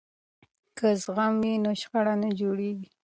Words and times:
که 0.77 0.87
زغم 1.03 1.33
وي 1.41 1.53
نو 1.63 1.71
شخړه 1.81 2.13
نه 2.23 2.29
جوړیږي. 2.39 2.89